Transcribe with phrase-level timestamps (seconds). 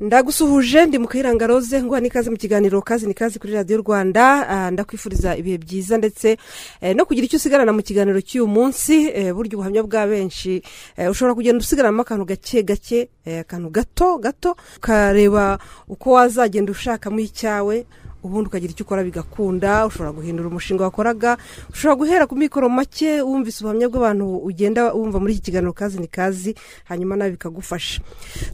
[0.00, 4.48] ndagusuhuje ndi mu kayiranga rose nguha n'ikaze mu kiganiro kazi ni kazi kuri radiyo rwanda.
[4.48, 6.36] Ah, ndakwifuriza ibihe byiza ndetse
[6.80, 10.62] eh, no kugira icyo usigarana mu kiganiro cy'uyu munsi eh, burya ubuhamya bwa benshi.
[10.96, 13.08] Eh, ushobora kugenda usigaranamo akantu gake gake
[13.40, 15.58] akantu gato gato ukareba
[15.88, 17.84] uko wazagenda ushakamo icyawe.
[18.22, 21.36] Ubundi ukagira icyo ukora bigakunda ushobora guhindura umushinga wakoraga
[21.72, 26.06] ushobora guhera ku mikoro make wumvise ubuhamya bw'abantu ugenda wumva muri iki kiganiro kazi ni
[26.08, 26.54] kazi
[26.84, 28.00] hanyuma nawe bikagufasha.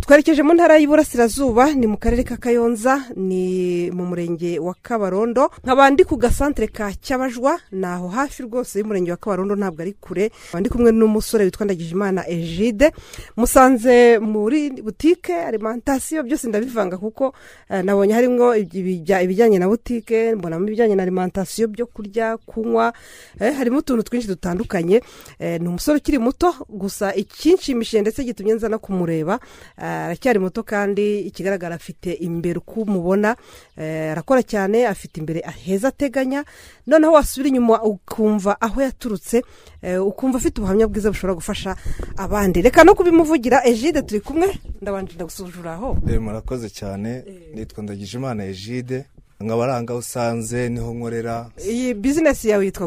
[0.00, 5.90] Twerekeje mu ntara y'iburasirazuba ni mu karere ka kayonza ni mu murenge wa kabarondo nkaba
[5.90, 10.30] ndi ku gasantere ka cyabajwa ni aho hafi rwose y'umurenge wa kabarondo ntabwo ari kure.
[10.60, 12.92] Ndi kumwe n'umusore witwa ndagijimana egide
[13.36, 17.34] musanze muri butike alimantasiyo byose ndabivanga kuko
[17.70, 19.22] eh, nabonye harimo ibijya-
[19.56, 22.92] ibijyanye na butike mbonamo ibijyanye na alimantasiyo byo kurya kunywa
[23.40, 25.00] eh, harimo utuntu twinshi dutandukanye.
[25.38, 29.40] Eh, ni umusore ukiri muto gusa ikinshimishije ndetse gitumye nza no kumureba
[29.78, 33.36] eh, aracyari muto kandi ikigaragara afite imbere uko umubona
[34.12, 36.44] arakora cyane afite imbere heza ateganya.
[36.86, 39.42] Noneho wasubira inyuma ukumva aho yaturutse
[40.00, 41.76] ukumva afite ubuhamya bwiza bushobora gufasha
[42.16, 42.62] abandi.
[42.62, 44.58] Reka no kubimuvugira ejide turi kumwe.
[44.82, 45.94] Ndabanje ndagusuzura aho.
[46.20, 47.24] Murakoze cyane.
[47.54, 48.96] Nitwa ndagijimana egide.
[48.96, 49.15] nkaba
[49.72, 51.50] ahangaha usanze ni ho nkorera.
[51.70, 52.86] Iyi bizinesi yawe yitwa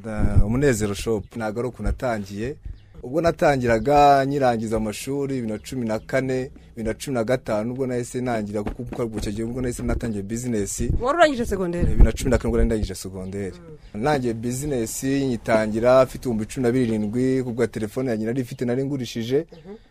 [0.00, 2.56] nda- umunezero shopu ntabwo ari ukuntu natangiye.
[3.02, 6.50] Ubwo natangiraga nyirangiza amashuri bibiri na cumi na kane.
[6.80, 10.90] Bibiri na cumi na gatanu ubwo nahise nangira kuko icyo gihe ubwo nahise natangiye bizinesi
[11.00, 11.86] wari urangije segonderi?
[11.86, 13.56] Bibiri na cumi na kane ubwo nari ndangije segonderi.
[13.94, 19.46] Nangiye bizinesi nyitangira mfite ibihumbi cumi na birindwi kubwa telefone yanjye nari ifite nari ngurishije.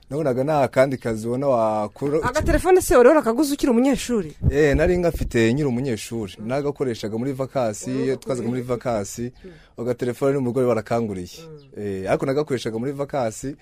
[0.10, 4.34] Nabonaga nta kandi kazi ubona wakora agatelefone se wari warakaguze ukiri umunyeshuri?
[4.52, 6.34] Eh, nari ngafite nyiri umunyeshuri.
[6.46, 9.32] Nagakoreshaga muri vakasi iyo twazaga muri vakasi
[9.78, 11.30] agatelefone n'umugore barakanguriye.
[11.78, 13.56] Eh, ariko nagakoreshaga muri vakasi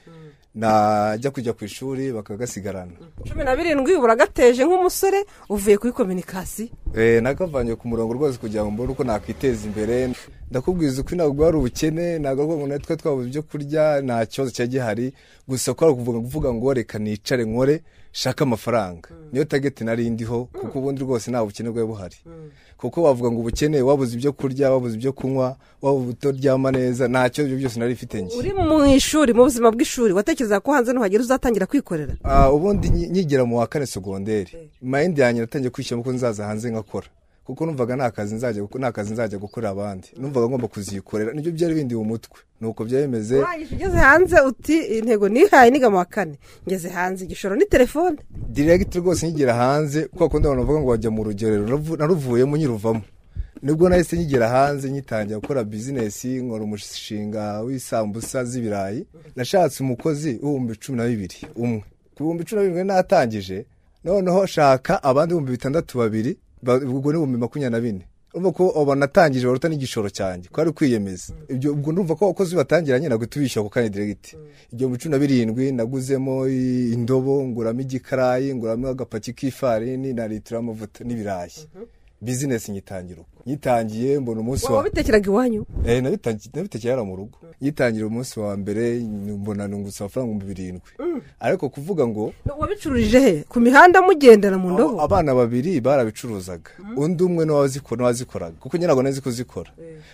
[0.57, 2.91] najya kujya ku ishuri bakagasigarana.
[3.29, 8.71] Cumi na birindwi uragateje nk'umusore uvuye kuri kominikasi Eh, nagavanye ku murongo rwose kugira ngo
[8.71, 10.09] mbone uko nakwiteza imbere.
[10.49, 14.69] Ndakubwiza uko ntabwo ari ubukene ntabwo ari ngo natwe twabuze ibyo kurya nta kibazo cyari
[14.71, 15.07] gihari.
[15.47, 17.83] Gusa ko ari ukuvuga kuvuga ngo reka nicare nkore.
[18.17, 19.09] Shaka amafaranga.
[19.31, 22.15] Niyo tageti nari ndiho kuko ubundi rwose nta bukene bwari buhari.
[22.77, 27.47] Kuko wavuga ngo ubukene wabuze ibyo kurya wabuze ibyo kunywa waba utaryama neza nta kibazo
[27.53, 31.23] ibyo byose nari mfite njye uri mu ishuri mu buzima bw'ishuri watekereza ko hanze nuhagera
[31.23, 32.13] uzatangira kwikorera?
[32.23, 36.71] Ah, ubundi nyi- nkigera mu wa kane segonderi mayindi yanjye natangiye kwishyiramo ko nzaza hanze
[36.71, 37.07] ngakora
[37.47, 40.07] kuko numvaga nta kazi nzajya nta kazi nzajya gukorera abandi.
[40.19, 42.39] Numvaga ngomba kuzikorera ni byo byari bindi mu mutwe.
[42.61, 43.39] Nuko byari bimeze
[43.73, 46.35] ugeze hanze uti intego nihaye niga mu wa kane.
[46.67, 48.17] Ngeze hanze igishoro ni telefone.
[48.49, 51.79] Diregiti rwose nkigera hanze kuko kundi abantu bavuga ngo wajya mu rugerero.
[51.97, 53.01] Naruvuyemo nyiruvamo.
[53.61, 59.07] Nibwo nahise nkigera hanze ngitangira gukora bizinesi nkora umushinga w'isambusa z'ibirayi.
[59.35, 61.83] Nashatse umukozi w'ibihumbi cumi na bibiri umwe.
[62.15, 63.65] Ku bihumbi cumi na birindwi natangije
[64.03, 68.05] noneho shaka abandi ibihumbi bitandatu babiri ba- ubwo ni ibihumbi makumyabiri na bine.
[68.33, 70.49] Urumva ko abo natangije baruta n'igishoro cyanjye.
[70.51, 74.37] Ko ari kwiyemeza ibyo ubwo ndumva ko abakozi batangiranye ntabwo tubishyura ako kanya diregiti
[74.73, 81.57] igihumbi cumi na birindwi naguzemo indobo nguramo igikarayi nguramo agapaki k'ifarini na litiro y'amavuta n'ibirayi.
[82.21, 83.43] Bizinesi nyitangira uko.
[83.45, 85.65] Nyitangiye mbona umunsi wa wabitekerega iwanyu?
[85.85, 87.37] Eh, nabitekeye hano mu rugo.
[87.61, 88.99] Nyitangira umunsi wa mbere
[89.39, 90.89] mbona nungutse amafaranga ibihumbi birindwi.
[91.39, 93.43] Ariko kuvuga ngo wabicururije he?
[93.49, 95.01] Ku mihanda mugendera mu ndobo?
[95.01, 96.71] Abana babiri barabicuruzaga.
[96.97, 99.71] Undi umwe ni we wazikora ni we wazikoraga kuko nyirago nazi kuzikora.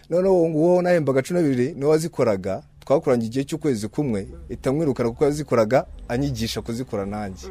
[0.10, 4.28] Noneho uwo nguwo nahembaga cumi na bibiri ni we wazikoraga twakoranye igihe cy'ukwezi kumwe.
[4.50, 7.48] Itamwirukana kuko yazikoraga anyigisha kuzikora nanjye.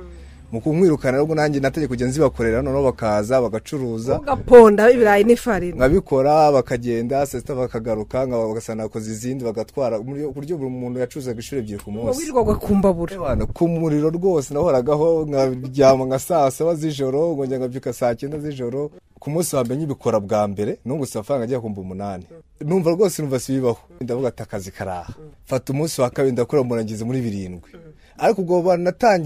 [0.53, 4.21] Mu kumwirukana rero nanjye nategeka kujya nzibakorera noneho bakaza bagacuruza.
[4.21, 9.99] Ugaponda ibirayi n'ifarini nkabikora bakagenda saa sita bakagaruka nkaba bagasanga nakoze izindi bagatwara.
[9.99, 10.05] Ku
[10.37, 12.19] buryo buri muntu yacuruzaga inshuro ebyiri ku munsi.
[12.21, 13.17] Wirirwaga ku mbabura
[13.53, 18.91] ku muriro rwose nahoragaho nkaryama nka saa saba z'ijoro nkongera nkabyuka saa cyenda z'ijoro.
[19.23, 22.25] Ku munsi wa mbere nyibikora bwa mbere nungutse amafaranga agiye kumva umunani.
[22.61, 25.15] Numva rwose numva si bibaho ndavuga ati akazi karaha.
[25.45, 27.71] Fata umunsi wa kabiri ndakora murangiza muri birindwi.
[28.22, 28.83] Ariko ubwo bantu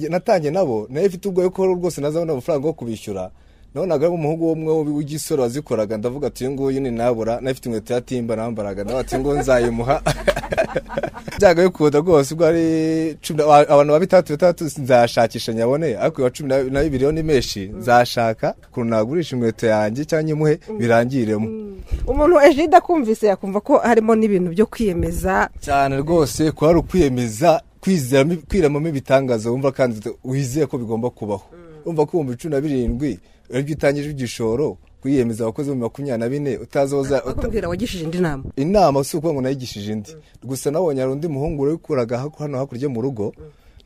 [0.09, 3.31] natangiye nabo na yo ifite ubwoba ko rwose nazabona amafaranga yo kubishyura.
[3.75, 5.97] Nabonaga umuhungu umwe w'igisore wazikoraga.
[5.97, 7.41] Ndavuga ati uyu nguyu ni nabura.
[7.41, 8.85] Nayo ifite inkweto ya timba nambaraga.
[8.85, 10.03] Nawe ati ngo nzayimuha.
[11.39, 15.97] Byaga bikunda rwose ubwo ari cumi abantu ba bitandatu bitandatu nzashakisha nyabone.
[15.97, 17.69] Ariko uwa cumi na- bibiri ni menshi.
[17.79, 21.49] Nzashaka ukuntu nagurisha inkweto yanjye cyangwa nyimuhe birangiremo.
[22.07, 25.49] Umuntu ejide akumvise yakumva ko harimo n'ibintu byo kwiyemeza.
[25.61, 27.61] Cyane rwose kuba ari ukwiyemeza
[28.49, 31.45] kwiramamo ibitangaza wumva kandi wizeye ko bigomba kubaho.
[31.87, 33.19] Wumva ko ibihumbi cumi na birindwi
[33.55, 37.69] ari byo utangije igishoro kwiyemeza abakozi mu makumyabiri na bine utazi aho uza- uta- bakubwira
[37.69, 38.45] wagishije indi nama?
[38.57, 40.11] Inama si ukuvuga ngo nayigishije indi.
[40.45, 43.33] Gusa nabonye hari undi muhungu wabikoraga hano hakurya mu rugo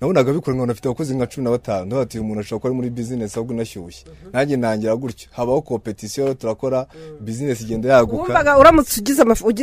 [0.00, 2.68] nabonaga bikora nkabona afite abakozi nka cumi na batanu ndavuga ati uyu muntu ashobora kuba
[2.68, 6.86] ari muri bizinesi ahubwo unashyushye nanjye nangira gutyo habaho kompetisiyo turakora
[7.20, 8.22] bizinesi igenda yaguka.
[8.22, 9.00] Wumvaga uramutse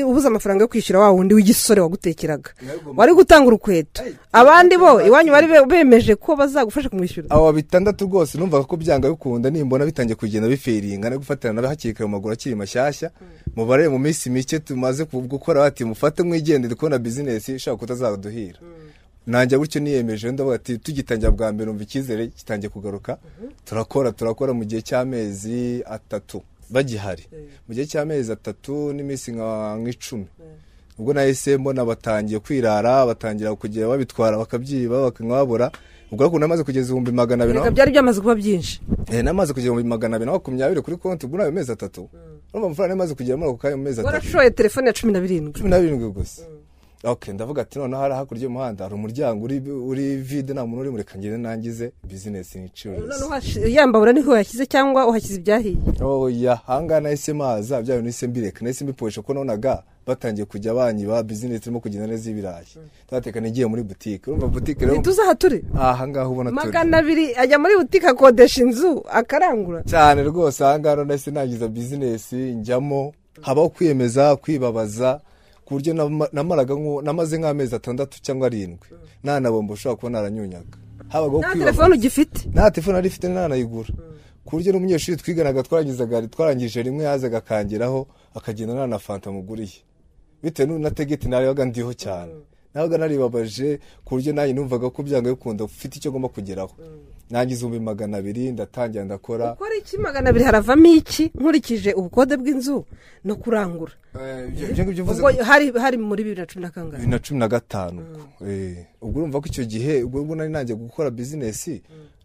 [0.05, 2.49] ubuze amafaranga yo kwishyura wa wundi w'igisore wagutekeraga?
[2.95, 7.27] Wari gutanga urukweto abandi bo iwanyu bari be- bemeje ko bazagufasha kumwishyura?
[7.29, 11.93] Aba bitandatu rwose numvaga ko byanga bikunda nimbona bitangiye kugenda biferinga no gufatana na hakiri
[11.93, 13.09] kare mu maguru akiri mashyashya.
[13.55, 18.59] Mubare mu minsi mike tumaze gukora bati mufate mwigendere kubona bizinesi ishobora kutazaduhira.
[19.27, 23.17] Nanjye gutyo niyemeje ndavuga ati tugitangira bwa mbere numva icyizere gitangiye kugaruka.
[23.65, 27.23] Turakora turakora mu gihe cy'amezi atatu bagihari.
[27.67, 30.25] Mu gihe cy'amezi atatu n'iminsi nka nk'icumi
[30.99, 35.71] ubwo nahise mbona batangiye kwirara batangira kugera babitwara bakabyiba bakanywa babura
[36.11, 38.81] ubwo ariko namaze kugeza ibihumbi magana abiri reka byari byamaze kuba byinshi.
[39.11, 42.09] Eh, namaze kugera mu magana abiri na makumyabiri kuri konti ubwo na yo mezi atatu.
[42.53, 44.07] Urumva amafaranga namaze kugera muri ako kanya mu mezi atatu.
[44.15, 45.53] Warashoye telefone ya cumi na birindwi.
[45.53, 46.41] Cumi na birindwi gusa.
[47.03, 50.97] Ok ndavuga ati noneho hari hakurya y'umuhanda hari umuryango uri uri vide nta muntu urimo
[50.97, 52.59] reka ngende nangize bizinesi
[53.29, 55.77] hashi- yambabura ni ho yashyize cyangwa uhashyize ibyahiye?
[56.01, 61.63] Oya ahangaha nahise maza byayo nahise mbireka nahise mbiporesha ko nabonaga batangiye kujya banyiba bizinesi
[61.63, 62.65] irimo kugenda neza y'ibirayi
[63.07, 65.63] ndabateka nigiye muri butike urumva butike rero ntituzi aha turi?
[65.79, 66.65] Ahangaha ubona turi.
[66.65, 69.83] Magana abiri ajya muri butike akodesha inzu akarangura.
[69.83, 75.19] Cyane rwose ahangaha nahise nangiza bizinesi njyamo habaho kwiyemeza kwibabaza
[75.67, 76.73] ku buryo nama- namaraga
[77.03, 78.87] namaze nk'amezi atandatu cyangwa arindwi.
[79.23, 80.77] Nta na bombo ushobora kuba naranyunyaga
[81.11, 82.39] habagaho nta kwibabaza telefone ugifite?
[82.55, 83.91] Nta telefone nari ifite nanayigura
[84.47, 89.83] ku buryo n'umunyeshuri twiganaga twarangizaga twarangije rimwe yazaga akangeraho akagenda nta na fanta muguriye.
[90.43, 92.31] Bitewe na tegeti narebaga ndiho cyane.
[92.73, 96.71] Nabaga naribabaje ku buryo nanjye numvaga ko byanga bikunda ufite icyo agomba kugeraho.
[97.29, 99.53] Nangize ibihumbi magana abiri ndatangira ndakora.
[99.53, 99.97] Ukora iki?
[99.97, 101.31] Magana abiri haravamo iki?
[101.35, 102.85] Nkurikije ubukode bw'inzu
[103.25, 103.91] no kurangura.
[104.15, 108.01] Eh, hari muri bibiri na cumi na kangahe bibiri na cumi na gatanu.
[108.01, 108.51] Ubwo.
[108.51, 111.81] Eh, ubwo urumva ko icyo gihe ubwo nari nangiye gukora bizinesi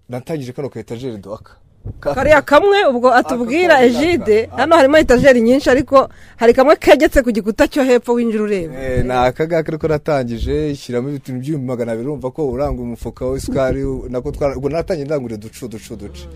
[0.09, 1.53] natangije kano ka etajeri doka
[2.01, 7.69] kariya kamwe ubwo atubwira ejide hano harimo etajeri nyinshi ariko hari kamwe kegetse ku gikuta
[7.69, 8.75] cyo hepfo winjira ureba.
[8.83, 13.85] Eh, ni akangaka ariko natangije shyiramo ibintu by'ibihumbi magana abiri urumva ko uranga umufuka w'isukari
[13.85, 16.27] ubwo natangiye ndangurira uducu uducu uduce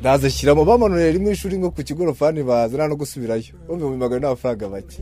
[0.00, 3.52] ndaza shyiramo bamanuriye rimwe ishuri nko ku kigorofani baza nta no gusubirayo.
[3.72, 4.96] Ibihumbi magana n'amafaranga make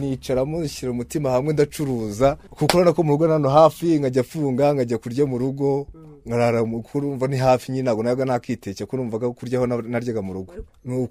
[0.00, 4.98] nicaramo shyira umutima hamwe ndacuruza kuko urabona ko mu rugo hano hafi nkajya afunga nkajya
[4.98, 5.86] kurya mu rugo.
[6.26, 10.32] Nkarara mu kurumva ni hafi nyine ntabwo nabaga nakiteke ko numvaga kuryaho na- naryaga mu
[10.32, 10.52] rugo.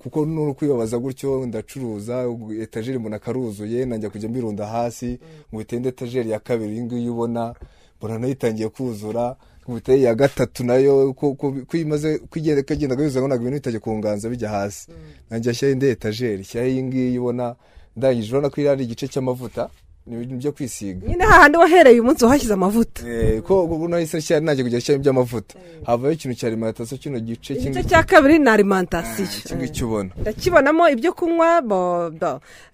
[0.02, 2.26] Kuko nuri kwibabaza gutyo ndacuruza
[2.62, 5.20] etajeri mbona karuzuye nanjya kujya mbirunda hasi
[5.54, 7.54] ngo bitende etajeri ya kabiri iyi ngiyi ubona
[8.00, 9.36] mbona na yo itangiye kuzura
[9.68, 12.64] biteye iya gatatu na yo ko imaze kugenda
[13.22, 14.92] ngo ntabwo ibintu bitajya kunganza bijya hasi.
[15.30, 17.56] Nanjye ashyiraho indi etajeri shyiraho iyi ngiyi ubona
[17.96, 19.70] ndangije urabona ko iri ari igice cy'amavuta.
[20.08, 21.08] Ni ibintu byo kwisiga.
[21.08, 23.08] Nyine hahandi wahereye uyu munsi wahashyize amavuta.
[23.10, 25.56] Eh, ko ubu nahise nshyira nanjye kujya shyiramo iby'amavuta
[25.86, 29.28] havaho ikintu cya alimantasiyo kino gice igice cya kabiri ni alimantasiyo.
[29.46, 30.10] Iki ngiki ubona.
[30.22, 31.64] Ndakibonamo ibyo kunywa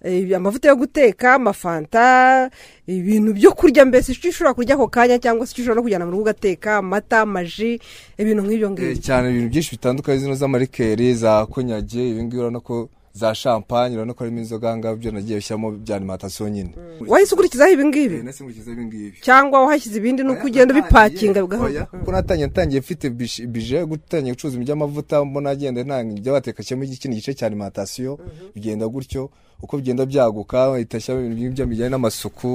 [0.04, 2.50] eh, amavuta yo guteka amafanta
[2.86, 3.84] ibintu byo kurya.
[3.84, 6.76] Mbese icyo ushobora kurya ako kanya cyangwa se icyo ushobora no kujyana mu rugo ugateka
[6.82, 7.80] amata amaji
[8.18, 12.60] ibintu nk'ibyo Eh, ngibyo cyane ibintu byinshi bitandukanye zino z'amarikeri za konyage ibi ngibi urabona
[12.60, 12.88] ko
[13.20, 16.70] za champagne urabona ko harimo inzoga aha ngaha byo nagiye bishyiramo bya alimantasiyo nyine.
[17.06, 21.42] Wahise ukurikizaho ibi ngibi Eh, nahise nkurikiza ibi ngibi cyangwa wahashyize ibindi nuko ugenda ubipakinga
[21.42, 21.84] bigahora?
[21.84, 23.10] Kuko natangiye ntangiye mfite
[23.46, 27.46] bije yo gutangira gucuruza ibintu by'amavuta mbona agenda ntanga ibyo bateka cyangwa ikindi gice cya
[27.46, 28.18] alimantasiyo.
[28.54, 29.30] Bigenda gutyo
[29.62, 32.48] uko bigenda byaguka itashyamo ibintu bijyanye n'amasuku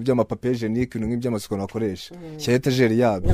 [0.00, 2.14] by'amapapiye jenike ibintu nk'iby'amasuku nakoresha.
[2.38, 3.30] Shyira etajeri yabyo.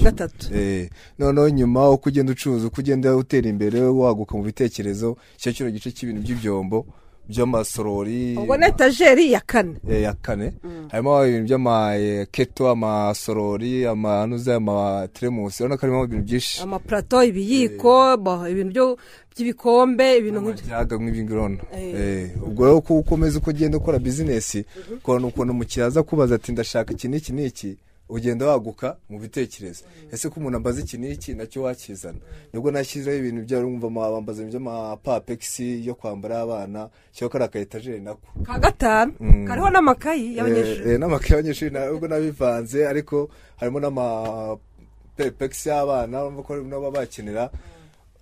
[0.54, 5.70] Eh, noneho nyuma uko ugenda ucuruza uko ugenda utera imbere waguka mu bitekerezo cyo kino
[5.70, 6.22] gice cy'ibintu
[6.62, 6.86] by'ibyombo
[7.28, 9.74] by'amasorori ubwo ni etajeri ya kane.
[9.90, 10.52] Eh, ya kane.
[10.90, 18.96] Harimo ibintu by'amaketo amasorori amanuze amateremusi urabona ko harimo ibintu byinshi amapurato ibiyiko bo, ibintu
[19.34, 22.30] by'ibikombe ibintu nk'ibyo amajyaga nk'ibingirona Eh.
[22.46, 24.64] ubwo rero uko ukomeza uko ugenda ukora bizinesi
[25.02, 27.70] ukabona ukuntu umukiriya aza kubaza ati ndashaka iki n'iki n'iki
[28.08, 29.84] ugenda waguka mu bitekerezo.
[30.12, 32.18] Ese ko umuntu ambaza iki n'iki na cyo wakizana?
[32.52, 38.28] Nibwo nashyizeho ibintu bya rumva bambaza by'amapapegisi yo kwambara y'abana cyangwa kariya ka etajeri nako.
[38.46, 39.12] Ka gatanu?
[39.20, 39.46] Mm.
[39.46, 40.88] kariho n'amakayi y'abanyeshuri?
[40.88, 46.30] Eh, eh, n'amakaye y'abanyeshuri nubwo nabivanze ariko harimo n'amapepegisi y'abana
[46.70, 47.50] nabo bakenera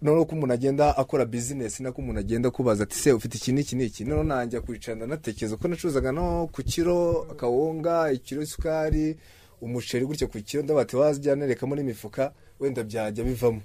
[0.02, 3.76] noneho ko umuntu agenda akora bizinesi nako umuntu agenda akubaza ati se ufite iki n'iki
[3.76, 4.04] n'iki?
[4.04, 9.16] Noneho nanjye kwicara ndanatekereza ko nacuruzaga no ku kiro akawunga ikiro isukari
[9.64, 13.60] umuceri gutyo ku kiro ndabati wajya nerekamo n'imifuka wenda byajya bivamo.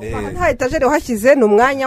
[0.00, 1.86] Eh, Aha nta etajeri wahashyize ni umwanya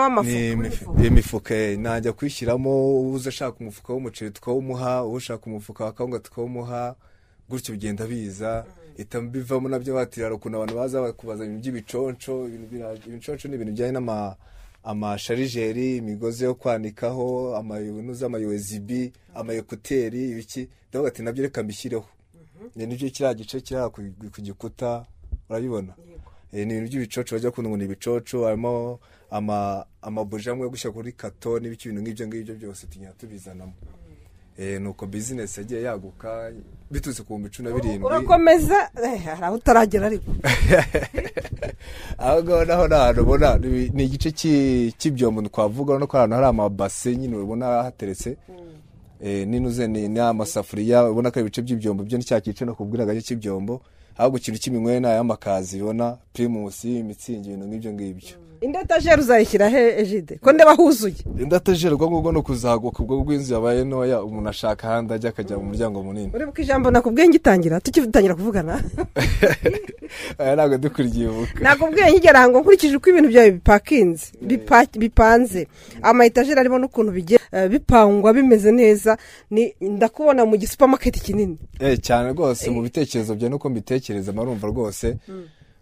[0.54, 2.72] imifu- imifuka eh, najya kuyishyiramo
[3.12, 6.96] uza ashaka umufuka w'umuceri tukawumuha ushaka umufuka wa kawunga tukawumuha
[7.50, 8.66] gutyo bigenda biza.
[8.96, 12.48] Ihita bivamo na byo batirara ukuntu abantu baza kubaza ibintu by'ibiconco
[13.08, 13.98] ibiconco ni ibintu bijyanye
[14.84, 20.68] amasharijeri imigozi yo kwanikaho amayunu z'amayozibi amayekuteri ibiki.
[20.90, 22.06] Ndavuga ati na byo reka mbishyireho.
[22.76, 24.02] Ni ni byo kiriya gice kiri ku
[24.32, 25.06] ku gikuta
[25.50, 25.94] urabibona?
[26.54, 29.00] Eh, ni ibintu by'ibicoco bajya kundi ngo ni ibicoco harimo
[29.32, 33.74] ama amabuji amwe yo gushyira kuri kato n'ibiki ibintu nk'ibyo ngibyo byose tugenda tubizanamo.
[34.58, 36.52] Eh, nuko bizinesi yagiye yaguka
[36.92, 38.06] biturutse ku bihumbi cumi na birindwi.
[38.06, 40.32] Urakomeza eh, hari aho utaragera ariko.
[42.18, 46.48] Aho ngaho naho ni ahantu ubona ni igice cy'i- cy'ibyombo twavuga urabona ko ahantu hari
[46.48, 48.38] amabase nyine ubona hateretse.
[49.24, 53.04] Eh, n'inuze ni ni amasafuriya ubona ko ibice by'ibyombo byo ni cya gice no kubwira
[53.04, 53.82] agace cy'ibyombo.
[54.18, 58.36] Ahubwo ikintu cy'iminywere ni ay'amakazi ubona pirimusi imitsingi ibintu nk'ibyo ngibyo.
[58.62, 63.54] Indi etajeri uzayishyira he ejide ko ndeba huzuye indatajeri ubwo ngubwo ni ukuzaguka ubwo bw'inzu
[63.54, 66.32] yabaye ntoya umuntu ashaka ahandi ajya akajya mu muryango munini.
[66.36, 68.74] Uribuka ijambo nakubwiye ngitangira tukitangira kuvugana?
[70.38, 75.68] Aya ntabwo dukurikiye ubuka nakubwiye nkigera ngo nkurikije uko ibintu byawe bipakinze bipa- bipanze.
[76.02, 79.18] Ama etajeri arimo n'ukuntu bigiye eh, bipangwa bimeze neza
[79.50, 81.58] ni ndakubona mu gisupamaketi kinini.
[81.80, 85.18] Eh, cyane rwose mu bitekerezo byawe nuko mbitekereza marumva rwose.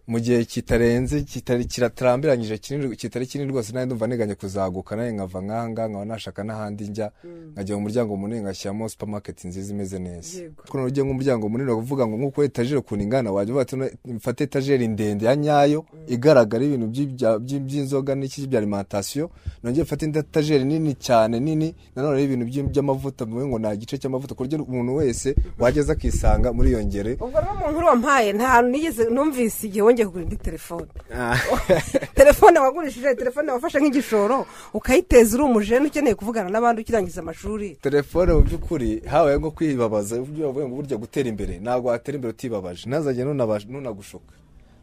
[0.09, 1.21] Mu gihe kitarenze
[1.69, 2.57] kiratarambiranyije
[2.97, 7.11] kitari kinini rwose nawe ndumva nteganya kuzaguka nawe nkava nkanga nkaba nashaka n'ahandi njya
[7.53, 10.41] nkajya mu muryango munini ngashyiramo supermarket nziza imeze neza.
[10.57, 13.85] Kuko ugiye nk'umuryango munini bavuga ngo nk'uko etajeri ukuntu ingana wajya uvuga ati "No,
[14.15, 16.87] mfate etajeri ndende ya nyayo igaragara ibintu
[17.59, 19.29] by'inzoga n'iki bya alimentation
[19.63, 24.33] nongeye mfate indi etajeri nini cyane nini nanone ibintu by'amavuta bivuga ngo nta gice cy'amavuta
[24.35, 28.61] ku buryo umuntu wese wageze akisanga muri iyo ngere ubwo rero mu nkuru wampaye nta
[28.61, 30.87] nigeze numvise igihe wongeye kugura indi telefone.
[32.15, 37.77] Telefone wagurishije telefone wafashe nk'igishoro ukayiteza uri umujene ukeneye kuvugana n'abandi ukirangiza amashuri.
[37.81, 42.89] Telefone mu by'ukuri habaye nko kwibabaza ngo burya gutera imbere ntabwo watera imbere utibabaje.
[42.89, 44.33] Ntazajya nunagushuka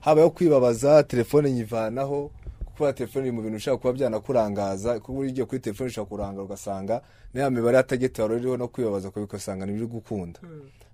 [0.00, 2.30] habayeho kwibabaza telefone nyivanaho
[2.64, 6.44] kuko telefone iri mu bintu bishobora kuba byanakurangaza kuko iyo ugiye kuri telefone ushobora kurangara
[6.44, 7.00] ugasanga
[7.35, 10.40] niya mibare ya tageti wari uriho no kwibabaza ko ugasanga ntibiri gukunda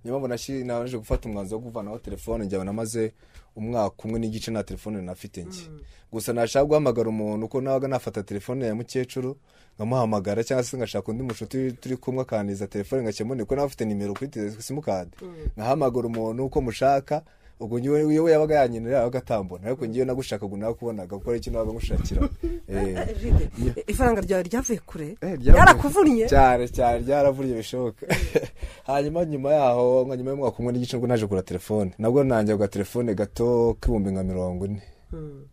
[0.03, 3.13] niyo mpamvu naje gufata umwanzuro wo kuvanaho telefone njyaba namaze
[3.55, 5.63] umwaka umwe n'igice nta telefone nafite njye.
[6.11, 9.37] Gusa nashaka guhamagara umuntu uko nabaga nafata telefone ya mukecuru
[9.75, 14.13] nkamuhamagara cyangwa se ngashaka undi mushuti turi kumwe akantiza telefone ngakemura ko nawe afite nimero
[14.13, 14.29] kuri
[14.59, 15.11] simukadi.
[15.57, 17.21] Nkahamagara umuntu uko mushaka
[17.63, 19.67] ubwo njyewe we yabaga yanyemerera yabaga atambona.
[19.67, 22.21] Ariko njyewe nagushaka ngo nawe kubonaga kuko ari ikintu nabaga ngushakira
[22.67, 25.17] Eh, Ejide, ifaranga ryawe ryavuye kure?
[25.21, 28.05] Eh, ryarakuvunnye cyane cyane ryaravuye bishoboka
[28.89, 31.91] hanyuma nyuma yaho nka nyuma y'umwaka umwe n'igice ni bwo naje kugura telefone.
[31.97, 34.81] Nabwo nanjye kugura telefone gato k'ibihumbi nka mirongo ine.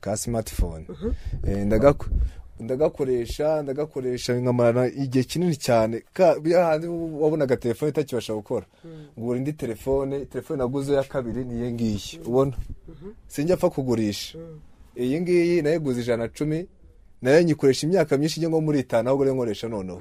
[0.01, 0.87] Ka smartphone.
[1.47, 2.09] Eh, ndagaku-
[2.61, 6.03] ndagakoresha ndagakoresha nkamarana igihe kinini cyane.
[6.13, 8.67] Ka ya handi wabonaga telefone itakibasha gukora.
[9.19, 12.53] Ngura indi telefone telefone naguze ya kabiri ni iyi ngiyi ubona?
[13.27, 14.39] Sinjya apfa kugurisha.
[14.97, 16.67] Iyi ngiyi nayiguze ijana na cumi
[17.23, 20.01] na yo nyikoresha imyaka myinshi ijya nko muri itanu ahubwo rero nkoresha noneho.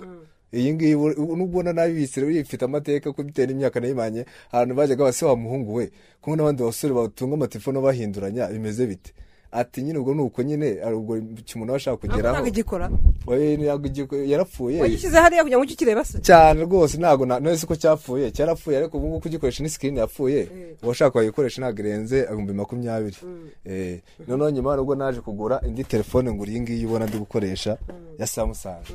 [0.53, 5.03] Iyi ngiyi ubu- nubwo ubona nabibitse rero ifite amateka ko bitewe n'imyaka nayimanye ahantu bajyaga
[5.03, 9.13] base wa muhungu we kumwe n'abandi basore batunga amatelefone bahinduranya bimeze bite?
[9.51, 11.17] Ati nyine ubwo ni uko nyine ubwo
[11.55, 12.33] umuntu aba ashaka kugeraho.
[12.33, 14.81] Ntabwo igikora ntabwo yarapfuye.
[14.81, 17.25] Wagishyize hariya kugira ngo ujye ukireba se cyane rwose ntabwo
[17.57, 18.31] se ko cyapfuye.
[18.31, 20.47] Cyarapfuye ariko ubu ngubu kugikoresha ni sikirini yapfuye.
[20.83, 23.17] Uwashaka wayikoresha ntabwo irenze ibihumbi makumyabiri.
[23.65, 27.77] Eh, noneho nyuma nubwo naje kugura indi telefone ngo iyi ngiyi ubona ndi gukoresha
[28.19, 28.89] ya samusanga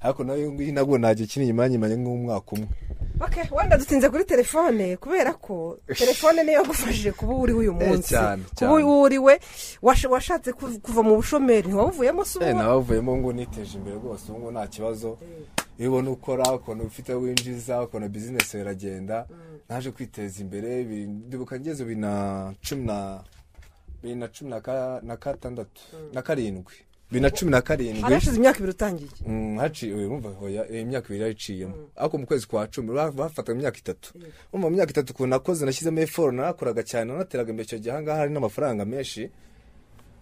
[0.00, 2.68] ariko na yo iyi ngiyi nabwo nta gihe kinini nyuma nk'umwaka umwe.
[3.20, 8.08] Okay, wenda dutinze kuri telefone kubera ko telefone niyo yagufashije kuba uri uyu munsi.
[8.14, 8.72] cyane, kuba cyane.
[10.06, 14.50] Washatse ku- kuva mu bushomeri ntiwabuvuyemo Eh, ubu nabavuyemo ngo niteje imbere rwose ubu ngubu
[14.52, 15.18] nta kibazo.
[15.78, 19.26] Iyo ubona ukora ukuntu ufite winjiza ukuntu bizinesi iragenda
[19.68, 23.22] naje kwiteza imbere ndibuka ngeze bibiri na cumi na
[24.02, 25.80] bibiri na cumi na gatandatu
[26.12, 26.74] na karindwi.
[27.10, 28.02] Bibiri na cumi na karindwi.
[28.02, 29.92] Hashize imyaka ibiri utangiye Mm, haciye
[30.70, 34.08] eh, imyaka ibiri yariciyemo ariko mu kwezi kwa cumi ba- bafataga imyaka itatu.
[34.52, 38.32] Mu myaka itatu ukuntu nakoze nashyizemo eforo narakoraga cyane nanateraga imbere icyo gihe ahangaha hari
[38.34, 39.30] n'amafaranga menshi.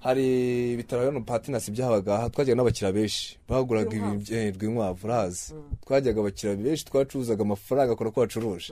[0.07, 0.27] Hari
[0.75, 3.25] ibitaro hano patinasi byahabaga aha twajyaga n'abakiriya benshi.
[3.49, 8.71] Baguraga ibintu eh, rw'inkwavu urazi twajyaga abakiriya benshi twacuruzaga amafaranga akora ko bacuruje.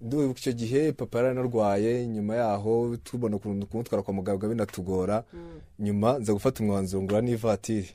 [0.00, 5.24] Ndibuka icyo gihe papa yari anarwaye nyuma yaho tubona ukuntu kumutwara kwa muganga binatugora.
[5.78, 7.88] Nyuma nza gufata umwanzuro ngura n'ivatiri.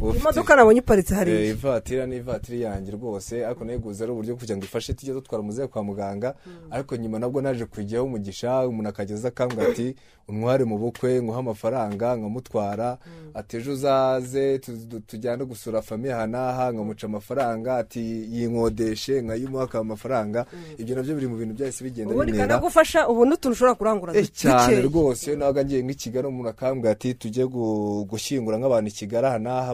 [0.00, 4.36] Ufite- imodoka nabonye iparitse Eh, hariya ivatiri ni ivatiri yanjye rwose ariko nayiguze ari uburyo
[4.36, 6.34] kugira ngo ifashe tujye dutwara umuzehe kwa muganga.
[6.70, 9.94] Ariko nyuma nabwo naje kujyaho umugisha umuntu akageza akambwira ati
[10.28, 12.98] untware mu bukwe nguhe amafaranga nkamutwara.
[13.34, 17.76] Ati ejo uzaze tu- tu- tujyane gusura famiye aha n'aha nkamuca amafaranga.
[17.76, 18.00] Ati
[18.32, 20.46] yinkodeshe nkayimuha akaba amafaranga
[20.78, 24.12] ibyo na byo biri mu bintu byahise bigenda ubundi bintera kanagufasha ubu n'utuntu ushobora kurangura.
[24.16, 28.92] Eh, cyane rwose nabaga ngiye nk'i Kigali umuntu akambwira ati tujye gu- gushyingura nk'abantu i
[28.98, 29.72] Kigali aha n'aha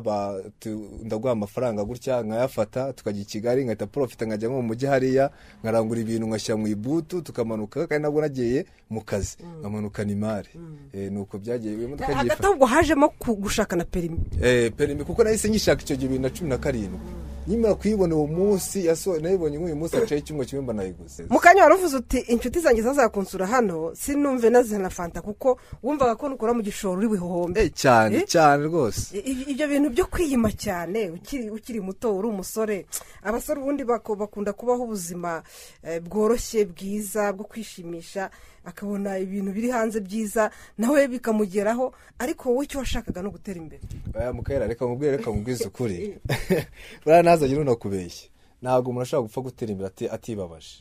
[1.04, 5.30] ndaguha amafaranga gutya nkayafata tukajya i Kigali nkahita profita nkajya nko mu mujyi hariya
[5.62, 9.36] nkarangura ibintu ngashyira mu ibutu tukamanuka kandi nabwo nagiye mu kazi.
[9.60, 10.48] Nkamanukana imari.
[10.92, 13.06] Eh, ni uko byagiye iyo modoka yagiye hagati ifata- aho ubwo hajemo
[13.40, 14.18] gushaka na perimi.
[14.42, 16.98] Eh, perimi kuko nahise nyishaka icyo gihe bibiri na cumi na karindwi.
[17.46, 18.88] Nyimara kuyibona uwo munsi
[19.20, 21.24] nayibonye nk'uyu munsi haciyeho icyumweru kimwe mba nayiguze.
[21.30, 26.28] Mu kanya wari uvuze uti inshuti zanjye zazakunsura hano sinumve nazana fanta kuko wumvaga ko
[26.28, 28.24] nukora mu gishoro uri buhombe Eh, cyane Eh?
[28.26, 29.12] cyane rwose.
[29.18, 31.10] Ibyo bintu byo kwiyima cyane
[31.52, 32.86] ukiri muto uri umusore.
[33.22, 35.42] Abasore ubundi bakunda kubaho ubuzima
[35.84, 38.30] eh, bworoshye bwiza bwo kwishimisha.
[38.64, 43.82] Akabona ibintu biri hanze byiza nawe bikamugeraho ariko wowe icyo washakaga no gutera imbere.
[44.14, 46.18] Aya mukahera reka mubwire reka mubwize ukuri.
[47.04, 48.28] Buriya ntazagire unakubeshya
[48.62, 50.74] ntabwo umuntu ashobora gupfa gutera imbere ati- atibabaje.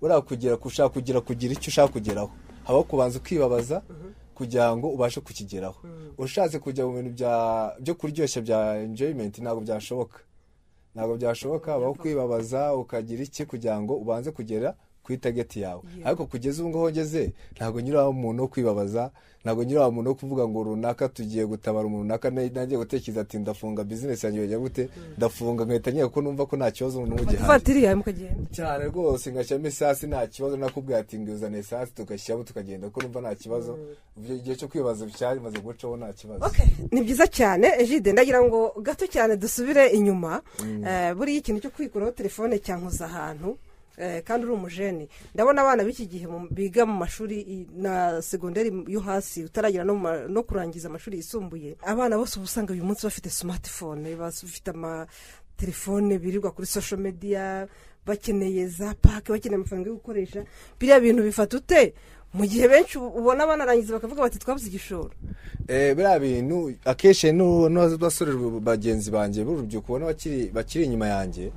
[0.00, 2.30] Buriya kugira ushaka kugira kugira icyo ushaka kugeraho.
[2.64, 3.82] Habaho kubanza ukibabaza
[4.34, 5.78] kugira ngo ubashe kukigeraho.
[6.18, 7.10] Ushatse kujya mu bintu
[7.80, 10.18] byo kuryoshya bya enjoyment ntabwo byashoboka.
[10.94, 11.72] Ntabwo byashoboka.
[11.72, 15.82] Habaho kwibabaza ukagira iki kugira ngo ubanze kugera kuri tageti yawe.
[16.04, 19.10] Ariko kugeza ubu ngubu ngeze ntabwo nyura umuntu wo kwibabaza
[19.44, 23.38] ntabwo nyura umuntu wo kuvuga ngo runaka tugiye gutabara umuntu runaka na- nagiye gutekereza ati
[23.38, 24.88] ndafunga bizinesi yanjye yajya gute?
[25.18, 27.42] Ndafunga nkahita nkeka ko numva ko nta kibazo n'ubu gihari
[28.54, 30.56] cyane rwose ngashyiramo isasi nta kibazo.
[30.56, 33.78] Nakubwira ati nguzane isasi tugashyiramo tukagenda ko numva nta kibazo.
[34.16, 36.46] Ibyo igihe cyo kwibaza cyari maze gucaho nta kibazo.
[36.94, 37.66] Ni byiza cyane.
[37.82, 40.42] Ejide ndagira ngo gato cyane dusubire inyuma.
[40.86, 43.58] Eh, buriya ikintu cyo kwikuraho telefone cyankoza ahantu.
[44.24, 45.08] Kandi uri umujeni.
[45.34, 49.84] Ndabona abana b'iki gihe biga mu mashuri na segonderi yo hasi utaragera
[50.28, 54.68] no kurangiza amashuri yisumbuye abana bose uba usanga uyu munsi bafite smartphone bafite
[55.56, 57.68] amatelefone birirwa kuri social media
[58.06, 60.44] bakeneye za pake bakeneye amafaranga yo gukoresha.
[60.80, 61.94] Biriya bintu bifata ute?
[62.34, 65.10] Mu gihe benshi ubona banarangiza bakavuga bati twabuze igishoro.
[65.68, 70.06] Eh, biriya bintu akenshi n'abasore bagenzi banjye b'urubyiruko ubona
[70.52, 71.52] bakiri inyuma yanjye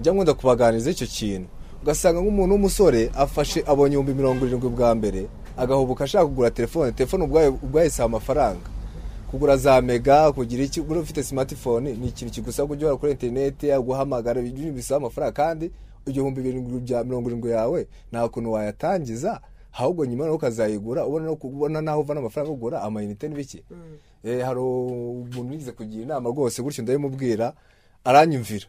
[0.00, 1.48] njya nkunda kubaganiriza icyo kintu.
[1.82, 6.92] Ugasanga nk'umuntu w'umusore afashe abonye ibihumbi mirongo irindwi bwa mbere agahubuka ashaka kugura telefone.
[6.92, 8.66] Telefone ubwayo isaba amafaranga.
[9.30, 13.66] Kugura za mega kugira iki uri ufite smartphone ni ikintu kigusaba kujya uhora kuri interineti
[13.72, 15.70] guhamagara ibintu bisaba amafaranga kandi
[16.06, 19.40] igihumbi birindwi bya mirongo irindwi yawe nta kuntu wayatangiza
[19.72, 23.62] ahubwo nyuma nawe ukazayigura ubona no kubona naho uvana amafaranga yo kugura amayinite n'ibiki
[24.24, 27.52] Eh, hari umuntu wigeze kugira inama rwose gutyo ndabimubwira
[28.04, 28.66] aranyumvira.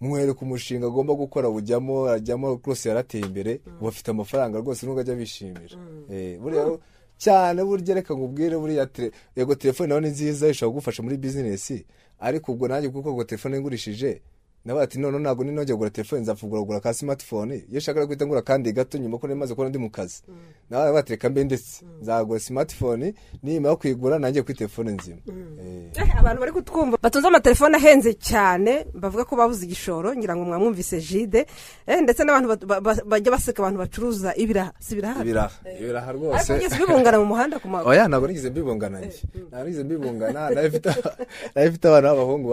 [0.00, 5.14] Mwereka umushinga agomba gukora bujyamo arajyamo rwose yarateye imbere ubu afite amafaranga rwose nubwo ajya
[5.14, 5.76] bishimira.
[6.10, 6.78] Eh, buriya
[7.18, 8.88] cyane burya reka nkubwire buriya
[9.36, 11.86] yego telefone nawe ni nziza ishobora kugufasha muri bizinesi
[12.20, 14.22] ariko ubwo nanjye kuko telefone ngurishije
[14.64, 17.54] nawe ati none ntabwo ninongera kugura telefone nzapfugura kugura ka smartphone.
[17.70, 20.22] Iyo ushaka guhita ngura kandi gato nyuma ko namaze kubona ndi mu kazi.
[20.70, 21.84] Nawe batereka mbe ndetse.
[22.02, 25.16] Nzagura smartphone nimara kuyigura nanjye kuri telefone nzima.
[25.28, 26.02] Eh.
[26.02, 26.98] Eh, abantu bari kutwumva.
[27.02, 31.46] Batunze amatelefone ahenze cyane bavuga ko babuze igishoro ngira ngo mwamwumvise jide.
[31.86, 32.66] Eh, ndetse n'abantu
[33.06, 35.22] bajya baseka abantu bacuruza ibiraha si ibiraha?
[35.22, 39.22] Ibiraha ibiraha ariko rwose ugeze ubibungana mu muhanda ku maguru oya ntabwo nigeze mbibungana njye
[39.48, 40.50] ntabwo nigeze mbibungana.
[40.50, 42.46] Nawe mfite abana b'abahungu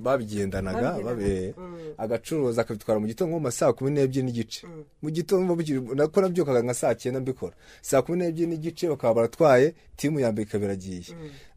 [0.00, 1.51] babigendanaga babe
[1.98, 4.66] agacuruza akabitwara mu gitondo nko mu saa kumi n'ebyiri n'igice.
[5.02, 5.56] Mu gitondo
[5.94, 7.54] nako nabyukaga nka saa cyenda mbikora.
[7.82, 11.02] Saa kumi n'ebyiri n'igice bakaba baratwaye timu ya mbere ikaba iragiye.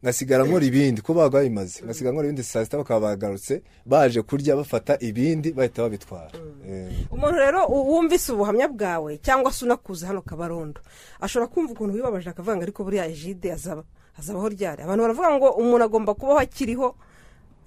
[0.04, 4.56] Ngasigara nkora ibindi ko babaga babimaze ngasigara nkora ibindi saa sita bakaba bagarutse baje kurya
[4.56, 6.30] bafata ibindi bahita babitwara.
[6.68, 7.06] Eh.
[7.10, 10.80] umuntu rero wumvise ubuhamya bwawe cyangwa se unakuze hano kabarondo
[11.20, 13.84] ashobora kumva ukuntu wibabaje akavuga ngo ariko buriya ejide azaba
[14.18, 14.82] azabaho ryari?
[14.82, 16.96] Abantu baravuga ngo umuntu agomba kubaho akiriho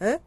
[0.02, 0.20] eh?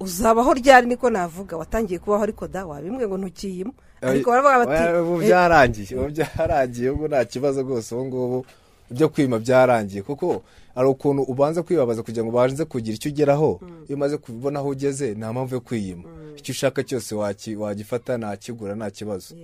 [0.00, 0.86] Uzabaho ryari?
[0.86, 1.56] Niko navuga.
[1.56, 6.90] Watangiye kubaho ariko da wabimwe ngo ntukiyimo ariko baravuga bati ubu eh, byarangiye ubu byarangiye
[6.90, 7.94] ubu nta kibazo rwose.
[7.94, 8.46] Ubu ngubu
[8.90, 10.02] ibyo kwima byarangiye.
[10.02, 10.42] Kuko
[10.74, 15.14] hari ukuntu ubanza kwibabaza kugira ngo ubanze kugira icyo ugeraho iyo umaze kubona aho ugeze
[15.14, 16.04] nta mpamvu yo kwiyima
[16.36, 17.14] icyo ushaka cyose
[17.58, 19.34] wagifata nakigura nta kibazo.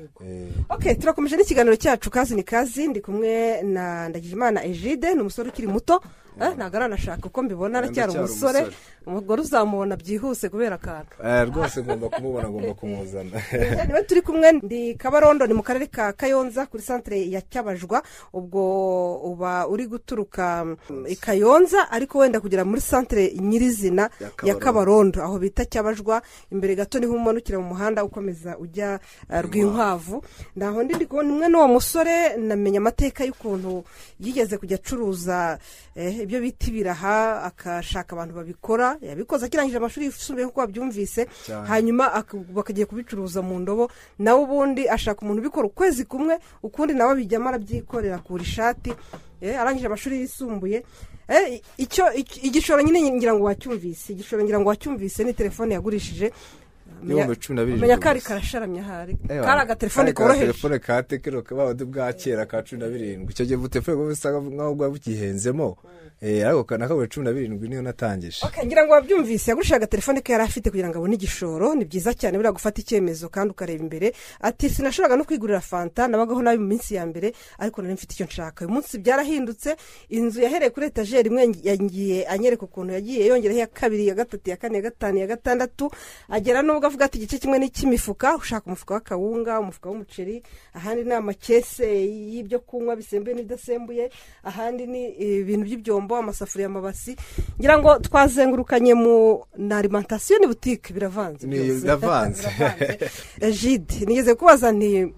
[0.86, 2.88] Eh, turakomeje n'ikiganiro cyacu kazi ni kazi.
[2.88, 6.00] Ndi kumwe na ndagijimana ejide ni umusore ukiri muto.
[6.36, 8.60] Ntabwo aranashaka uko mbibona aracyari Ndacyari umusore.
[9.06, 11.16] umugore uzamubona byihuse kubera akantu.
[11.24, 13.30] Eh, rwose ngomba kumubona ngomba kumuzana.
[13.86, 18.02] Niwe turi kumwe ndi kabarondo ni mu karere ka kayonza kuri santire ya cyabajwa.
[18.32, 18.60] Ubwo
[19.32, 24.10] uba uri guturuka mm, i kayonza ariko wenda kugera muri santire nyirizina
[24.42, 25.22] Ya Kabarondo.
[25.22, 26.22] aho bita cyabajwa
[26.52, 30.22] imbere gato ni ho umanukira mu muhanda ukomeza ujya rwinkwavu
[30.56, 33.84] ndaho ndi ndi kubona umwe n'uwo musore namenya amateka y'ukuntu
[34.20, 35.58] yigeze kujya acuruza
[35.94, 38.98] eh, ibyo bita ibiraha akashaka abantu babikora.
[39.00, 41.66] Yabikoze akirangije amashuri yisumbuye nk'uko wabyumvise Cyane.
[41.70, 43.88] hanyuma ak- bakagiye kubicuruza mu ndobo.
[44.18, 48.90] Nawe ubundi ashaka umuntu ubikora ukwezi kumwe ukundi nawe abijyamo arabyikorera akura ishati
[49.40, 50.82] eh, arangije amashuri yisumbuye.
[51.28, 51.60] Eh,
[52.42, 54.12] igishoro nyine ngira ngo wacyumvise.
[54.12, 56.32] Igishoro ngira ngo wacyumvise ni telefone yagurishije.
[57.02, 58.28] Ibihumbi cumi na birindwi menya kari gusa.
[58.28, 59.12] karasharamye ahari.
[59.28, 60.40] Eh, kari agatelefone koroheje.
[60.46, 63.32] telefone ka tekino kaba bwa kera ka cumi na birindwi.
[63.32, 65.76] Icyo gihe telefone bwo bisa nkaho bwaba bukihenzemo.
[66.22, 68.40] Eh, ariko ka- nakabura cumi na birindwi niyo natangije.
[68.64, 72.38] Ngira ngo wabyumvise yagurishaga agatelefone ke yari afite kugira ngo abone igishoro ni byiza cyane
[72.40, 74.12] buriya gufata icyemezo kandi ukareba imbere.
[74.40, 78.26] Ati sinashoboraga no kwigurira fanta nabagaho nabi mu minsi ya mbere ariko nari mfite icyo
[78.26, 78.64] nshaka.
[78.64, 79.76] Uyu munsi byarahindutse
[80.08, 84.56] inzu yahereye kuri etajeri imwe yagiye anyereka ukuntu yagiye yongeraho iya kabiri iya gatatu iya
[84.56, 85.90] kane iya gatanu iya gatandatu
[86.32, 90.42] agera n'ubwo avuga ati igice kimwe ni icy'imifuka ushaka umufuka w'akawunga umufuka w'umuceri
[90.74, 91.86] ahandi ni amakese
[92.32, 94.10] y'ibyo kunywa bisembuye n'ibidasembuye
[94.44, 95.02] ahandi ni
[95.40, 97.16] ibintu by'ibyombo amasafuriya amabasi
[97.58, 101.80] ngira ngo twazengurukanye mu na alimantasiyo ni butike biravanze byose.
[101.82, 102.42] biravanze.
[102.58, 103.52] Biravanze.
[103.58, 105.12] jide nigeze kubaza nti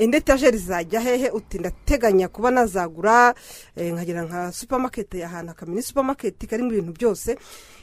[0.00, 3.34] indi etajeri zajya hehe uti ndateganya kuba nazagura
[3.76, 7.36] eh, nkagira nka supamaketi ahantu akamini supamaketi karimo ibintu byose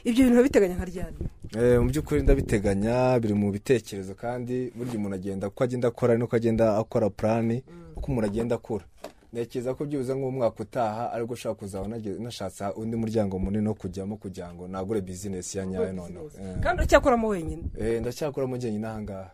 [0.04, 1.16] ibyo bintu biteganya nka ryari
[1.56, 6.36] Eh, mu by'ukuri ndabiteganya biri mu bitekerezo kandi burya umuntu agenda uko agenda akora nuko
[6.36, 7.62] agenda akora purani
[7.96, 8.84] uko umuntu agenda akura.
[9.32, 11.86] Ntekereza ko byibuze nk'umwaka utaha ariko ushaka kuzaba
[12.18, 16.30] nashatse undi muryango munini wo kujyamo kugira ngo nagure bizinesi ya nyayo noneho.
[16.40, 16.56] Eh.
[16.62, 17.62] kandi uracyakoramo wenyine?
[17.80, 19.30] Eh, ndacyakoramo njyenyine aha ngaha.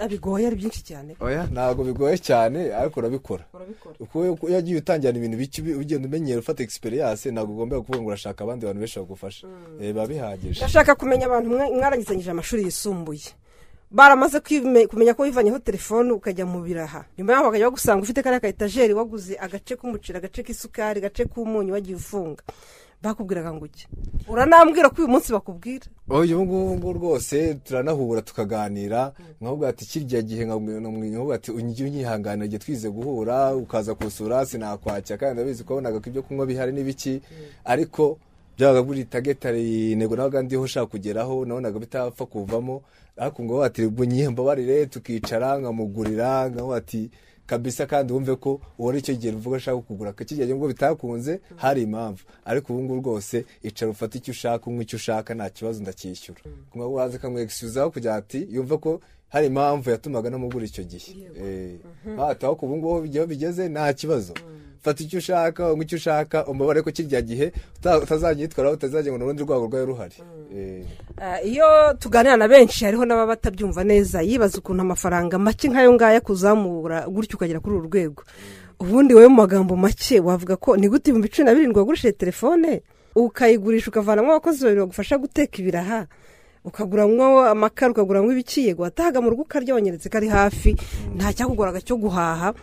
[0.00, 0.08] Eh.
[0.08, 1.16] bigoye ari byinshi cyane.
[1.20, 3.44] Oya ntabwo bigoye cyane ariko urabikora.
[4.14, 8.66] Iyo yagiye utangirana ibintu bike ugenda umenyera ufata egisperiyanse ntabwo ugomba kuvuga ngo urashaka abandi
[8.66, 9.46] bantu benshi bagufasha
[9.80, 10.60] Eh, biba bihagije.
[10.60, 13.28] Ndashaka kumenya abantu mwarangizanyije amashuri yisumbuye.
[13.90, 14.40] Baramaze
[14.88, 17.04] kumenya ko wivanyeho telefone ukajya mu biraha.
[17.18, 21.72] Nyuma yaho bakajya bagusanga ufite kariya ka etajeri waguze agace k'umuceri agace k'isukari agace k'umunyu
[21.72, 22.42] wagiye ufunga.
[23.02, 23.86] Bakubwiraga ngo ujye.
[24.28, 25.86] Uranambwira ko uyu munsi bakubwira?
[26.08, 32.90] Uyu ngubu rwose turanahura tukaganira nkabwira ati kirya gihe nkabwira ati ujye unyihanganira igihe twize
[32.90, 35.16] guhura ukaza kusura sinakwakira.
[35.18, 37.22] Kandi ndabizi ko wabonaga ko ibyo kunywa bihari n'ibiki
[37.64, 38.18] ariko
[38.58, 42.82] byabaga buri tagetari intego nabaga ndiho ushaka kugeraho nabonaga bitapfa kuvamo
[43.16, 43.82] ariko ngo ati
[44.30, 47.10] mbabarire tukicara nkamugurira nkaho ati
[47.46, 50.12] kabisa kandi wumve ko uwo ari cyo gihe uvuga ashaka kugura.
[50.12, 51.40] Gihe ngo bitakunze?
[51.56, 52.22] Hari impamvu.
[52.44, 56.40] Ariko ubu ngubu rwose icara ufate icyo ushaka unywa icyo ushaka nta kibazo ndacyishyura
[56.70, 61.12] kumwe waza akamwegisizaho kugira ati yumve ko hari impamvu yatumaga namugura icyo gihe.
[62.16, 64.34] Hataho ku ubu ngubu igihe bigeze nta kibazo.
[64.82, 68.48] Fata icyo ushaka unywa icyo ushaka umubare ko kirya gihe uta- utazajya
[69.12, 70.16] ngo n'urundi rwego rwawe ruhari.
[70.54, 70.84] Eh,
[71.20, 76.20] Ah, iyo tuganira na benshi hariho n'ababa batabyumva neza yibaza ukuntu amafaranga make nk'ayo ngayo
[76.22, 78.22] kuzamura gutyo ukagera kuri uru rwego.
[78.78, 82.82] Ubundi wowe mu magambo make wavuga ko ni gute ibihumbi cumi na birindwi wagurishije telefone?
[83.18, 86.06] Ukayigurisha ukavanamo abakozi babiri bagufasha guteka ibiraha.
[86.64, 90.76] Ukaguramwo amakara ukaguramwo ibikiyego watahaga mu rugo ukarya wanyeretse ko ari hafi.
[91.16, 92.54] Nta cyakugoraga cyo guhaha.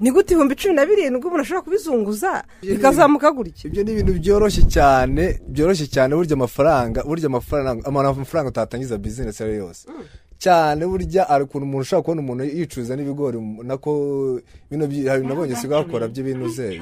[0.00, 3.64] Ni gute ibihumbi cumi na birindwi umuntu ashobora kubizunguza bikazamuka gutya?
[3.68, 9.46] ibyo ni ibintu byoroshye cyane byoroshye cyane burya amafaranga burya amafaranga amafaranga utatangiza bizinesi iyo
[9.48, 9.84] ari yo yose
[10.38, 13.90] cyane burya hari ukuntu umuntu ushobora kubona umuntu yicuruza n'ibigori nako
[14.70, 14.84] bino
[15.28, 16.80] nabonye usigaye bakora by'ibinuzeri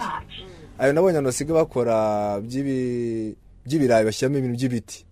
[0.81, 1.95] ayo nabonye abantu basigaye bakora
[2.41, 3.35] by'ibi-
[3.67, 5.05] by'ibirayi bashyiramo ibintu by'ibiti.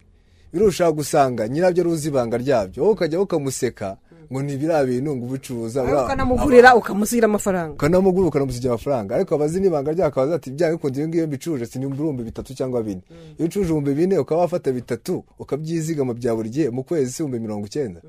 [0.53, 2.83] Birushaho gusanga nyirabyo ruzi ibanga ryabyo.
[2.83, 3.97] Wowe ukajya ukamuseka
[4.33, 7.73] ngo ni biriya bintu ngo ubicuruza Nawe ukanamugurira ukamusigira amafaranga.
[7.75, 9.15] Ukanamugura ukanamusigira amafaranga.
[9.17, 12.83] Ariko abazi n'ibanga ryawe akabaza ati bya bikundi iyo ngiyo mbicuruje si ibihumbi bitatu cyangwa
[12.83, 13.03] bine.
[13.39, 17.39] Iyo ucuruje ibihumbi bine ukaba wafata bitatu ukabyizigama bya buri gihe mu kwezi si ibihumbi
[17.41, 18.01] mirongo icyenda.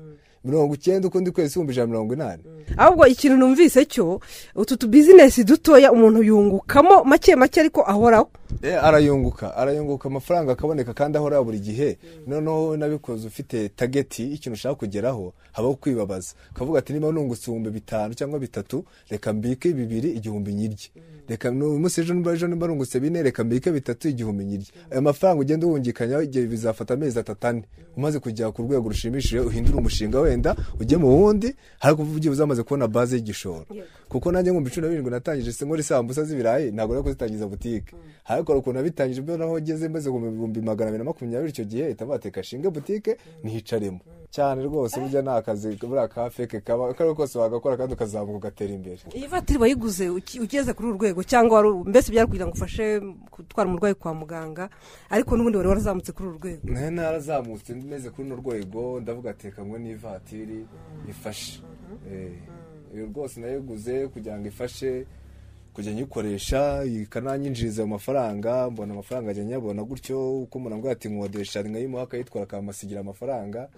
[0.44, 2.42] Mirongo icyenda ukundi kwezi ibihumbi ijana na mirongo inani.
[2.76, 4.20] Ahubwo ikintu numvise cyo
[4.54, 8.28] utu tubizinesi dutoya umuntu yungukamo make make ariko ahoraho.
[8.60, 9.56] Arayunguka.
[9.56, 11.98] Arayunguka amafaranga akaboneka kandi ahora buri gihe.
[12.26, 16.34] Noneho nabikoze ufite tageti ikintu ushaka kugeraho habaho kwibabaza.
[16.50, 20.88] Ukavuga ati niba nungutse ibihumbi bitanu cyangwa bitatu reka mbike bibiri igihumbi nyirye.
[21.28, 24.66] Reka uyu munsi ejo nimba ejo nimba nungutse bine reka mbike bitatu igihumbi nyirye.
[24.90, 27.62] Ayo mafaranga ugenda uwungikanyaho igihe bizafata amezi atatu ane.
[27.96, 32.88] Umaze kugera ku rwego rushimishije uhindura umushinga wenda ujye mu wundi ariko byibuze umaze kubona
[32.88, 33.66] baze y'igishoro.
[34.08, 37.94] Kuko nanjye nkumva cumi na birindwi natangije se nkora isambusa z'ibirayi ntabwo rero kuzitangiza butike
[38.24, 41.64] ariko ariko ukuntu nabitangije ibyo naho ngeze maze mu bihumbi magana abiri na makumyabiri icyo
[41.64, 44.00] gihe ihita bateka ashinge butike nihicaremo
[44.30, 47.92] cyane rwose burya ni akazi buriya ka feke kaba ako ari ko kose wagakora kandi
[47.94, 48.98] ukazamuka ugatera imbere.
[49.14, 53.00] Iyi vatiri wayiguze ugeze kuri uru rwego cyangwa mbese byari kugira ngo ufashe
[53.32, 54.68] gutwara umurwayi kwa muganga
[55.10, 56.60] ariko n'ubundi wari warazamutse kuri uru rwego?
[56.64, 60.64] Nayo narazamutse meze kuri runo rwego ndavuga ateka ngo n'ivatiri
[61.08, 61.60] ifashe.
[62.08, 62.32] Eh,
[62.94, 65.04] iyo rwose nayiguze kugira ngo ifashe
[65.72, 71.62] kujya nyikoresha ikananyinjiriza mu mafaranga mbona amafaranga ajya nyabona gutyo uko umuntu ambwira ati nkodesha
[71.62, 73.68] nkayimuha akayitwara akamasigira amafaranga.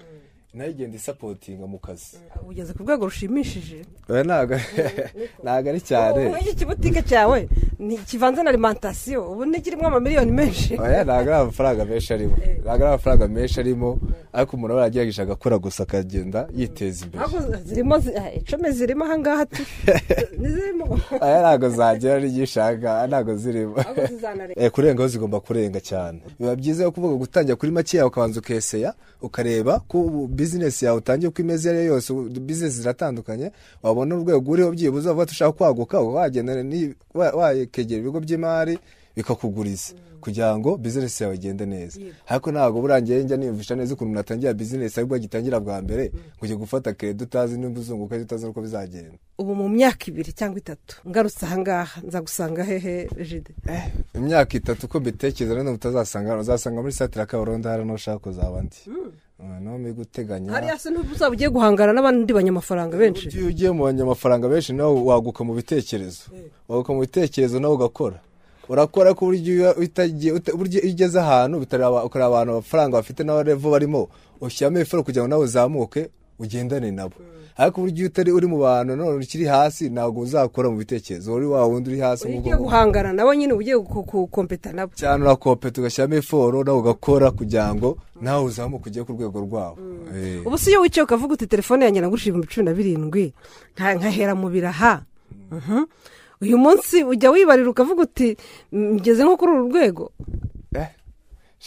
[0.55, 2.17] Na yo igenda isapotinga mu kazi.
[2.49, 3.83] Ugeze ku rwego rushimishije.
[4.09, 4.55] Oya ntabwo
[5.71, 6.27] ari cyane.
[6.27, 7.49] Ubu iki kibutike cyawe?
[7.79, 10.79] Ni kivanze na alimantasiyo ubu ntikirimo amamiliyoni menshi.
[10.81, 12.37] Oya ntabwo ari amafaranga menshi arimo.
[12.63, 13.99] Ntabwo ari amafaranga menshi arimo.
[14.33, 17.25] Ariko umuntu aba yaragerageje agakora gusa akagenda yiteza imbere.
[17.65, 19.63] Zirimo zi- ah, icumi zirimo ahangaha tu.
[20.39, 23.75] Ntizirimo aya ntabwo zagera n'igishanga ntabwo zirimo.
[24.57, 26.19] Eh, kurengaho zigomba kurenga cyane.
[26.39, 29.99] Biba byiza kuvuga gutangira kuri makeya ukabanza ukeseya ukareba ko
[30.45, 32.13] bizinesi yawe utangiye uko imeze iyo yose
[32.47, 33.51] bizinesi ziratandukanye
[33.83, 36.53] wabona urwego uriho byibuze uvuga ushaka kwaguka wagenda
[37.15, 38.79] wakegera ibigo by'imari
[39.17, 39.95] bikakuguriza.
[40.21, 42.01] Kugira ngo bizinesi yawe igende neza.
[42.29, 46.43] Ariko ntabwo burangiye njya niyumvisha neza ukuntu natangira bizinesi ari bwo gitangira bwa mbere ngo
[46.43, 49.19] ujye gufata kereda utazi nimba uzunguka utazi n'uko bizagenda.
[49.39, 53.53] Ubu mu myaka ibiri cyangwa itatu ngarutse ahangaha nzagusanga hehe jide?
[54.15, 58.77] Imyaka itatu uko mbitekereza rero utazasanga uzasanga muri satira kabarondo hari n'ushaka kuzaba ndi
[59.39, 63.29] no muri guteganya hariya se ntuzaba ugiye guhangana n'abandi banyamafaranga benshi.
[63.29, 66.31] Iyo ugiye mu banyamafaranga benshi nawe waguka mu bitekerezo.
[66.69, 68.19] Waguka mu bitekerezo nawe ugakora.
[68.69, 70.35] Urakora ku buryo iyo
[70.93, 74.09] ugeze ahantu ukareba abantu amafaranga bafite n'abarevo barimo
[74.41, 77.15] ushyiramo eforo kugira ngo nawe uzamuke ugendane nabo.
[77.57, 81.35] Ariko buryo iyo utari uri mu bantu none ukiri hasi ntabwo uzakora mu bitekerezo.
[81.35, 84.91] Uri wa wundi uri hasi ugiye nk'ubwo guhangana nabo nyine uba ugiye gu- gukompeta nabo.
[84.99, 89.79] Cyane urakopeta ugashyiramo eforo nawe ugakora kugira ngo nawe uzamuke ujye ku rwego rwabo
[90.15, 90.43] Eh.
[90.47, 93.33] ubu si iyo wicaye ukavuga uti telefone yanjye nagurishije ibihumbi cumi na birindwi
[93.79, 95.03] nka- nkahera mu biraha.
[95.55, 95.87] Mhm.
[96.43, 98.37] uyu munsi ujya wibarira ukavuga uti
[98.73, 100.11] "Mm, ngeze nko kuri uru rwego.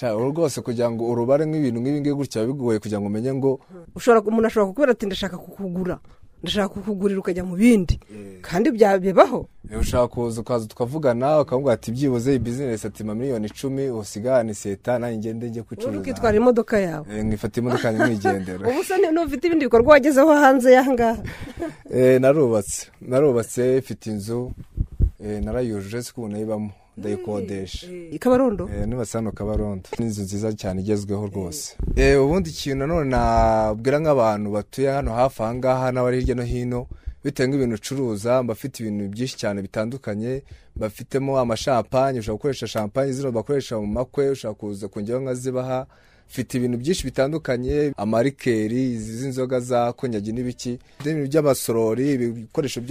[0.05, 3.59] Rwose kugira ngo urubare nk'ibintu nk'ibi ngibi gutya biba bigoye kugira ngo umenye ngo
[4.29, 5.97] umuntu ashobora kukubwira ati ndashaka kukugura.
[6.43, 7.97] Ndashaka kukugurira ukajya mu bindi.
[8.45, 9.49] Kandi bya bibaho.
[9.71, 14.99] Eh, ushaka kuza ukaza tukavugana ukavuga ati byibuze iyi bizinesi ati miliyoni icumi usigane seta
[14.99, 17.05] nanjye ngende njye ubundi kwicuruza ukitwara imodoka yawe.
[17.09, 18.63] Eh, nkifata imodoka yanjye nkigendera.
[18.69, 21.17] Ubu ni- n'ufite ibindi bikorwa wagezeho hanze y'ahangaha
[21.95, 22.87] Eh, narubatse.
[23.01, 24.51] Narubatse mfite inzu.
[25.23, 28.69] Eh, narayujuje siko ubu nayibamo ndayikodesha i kabarondo?
[28.75, 29.89] Eh, nubatse hano kabarondo.
[29.99, 31.75] Ni inzu nziza cyane igezweho rwose.
[31.95, 36.87] Eh, ubundi ikintu nanone nabwira nk'abantu batuye hano hafi aha ngaha n'abari hirya no hino
[37.23, 40.43] bitewe nk'ibintu ucuruza mba afite ibintu byinshi cyane bitandukanye
[40.75, 45.85] bafitemo amashampanye ushobora gukoresha shampanye zino bakoresha mu makwe ushobora kuza kongeraho nkazibaha
[46.29, 52.81] mfite ibintu byinshi bitandukanye amarikeri z'inzoga za konyagi n'ibiki ibintu by'amasorori ibikoresho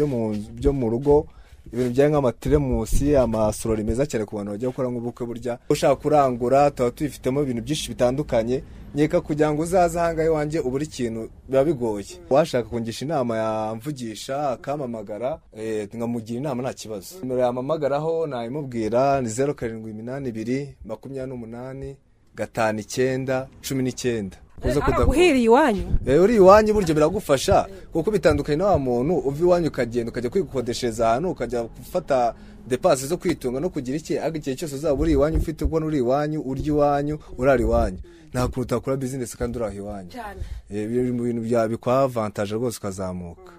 [0.60, 1.26] byo mu rugo
[1.72, 5.58] ibintu bijyanye nk'amateremusi amasorori meza cyane ku bantu bajya gukora nk'ubukwe burya.
[5.68, 8.62] Ushaka kurangura tuba tubifitemo ibintu byinshi bitandukanye.
[8.94, 12.06] Nkeka kugira ngo uzaze ahangaha iwanjye ubura ikintu biba bigoye.
[12.30, 17.14] Washaka kungisha inama yamvugisha akampamagara eh, nkamugira inama nta kibazo.
[17.22, 21.96] Nimero yampamagaraho nayimubwira ni zeru karindwi iminani ibiri makumyabiri n'umunani
[22.34, 24.36] gatanu icyenda cumi n'icyenda.
[24.62, 29.40] Kuza kudaku- araguhiriye iwanyu Eh, uri iwanyu buryo biragufasha kuko bitandukanye na wa muntu uva
[29.44, 32.34] iwanyu ukagenda ukajya kwikodeshereza ahantu ukajya gufata
[32.68, 34.18] depasi zo kwitunga no kugira iki?
[34.18, 37.98] Ariko igihe cyose uzaba uri iwanyu ufite ubona uri iwanyu urya iwanyu urara iwanyu.
[38.32, 40.08] Nta kuntu utakora bizinesi kandi uri aho iwanyu
[40.70, 43.52] Eh, biri mu bintu bya bikwa avantaje rwose ukazamuka.